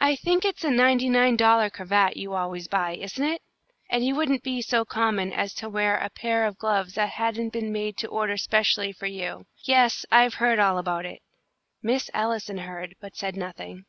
I 0.00 0.16
think 0.16 0.44
it's 0.44 0.64
a 0.64 0.70
ninety 0.72 1.08
nine 1.08 1.36
dollar 1.36 1.70
cravat 1.70 2.16
you 2.16 2.34
always 2.34 2.66
buy, 2.66 2.96
isn't 2.96 3.22
it? 3.22 3.40
And 3.88 4.04
you 4.04 4.16
wouldn't 4.16 4.42
be 4.42 4.62
so 4.62 4.84
common 4.84 5.32
as 5.32 5.54
to 5.54 5.68
wear 5.68 5.96
a 5.96 6.10
pair 6.10 6.44
of 6.44 6.58
gloves 6.58 6.94
that 6.94 7.10
hadn't 7.10 7.50
been 7.50 7.70
made 7.70 7.96
to 7.98 8.08
order 8.08 8.36
specially 8.36 8.90
for 8.92 9.06
you. 9.06 9.46
Yes, 9.62 10.04
I've 10.10 10.34
heard 10.34 10.58
all 10.58 10.76
about 10.76 11.06
it!" 11.06 11.22
Miss 11.84 12.10
Allison 12.12 12.58
heard, 12.58 12.96
but 13.00 13.14
said 13.14 13.36
nothing. 13.36 13.84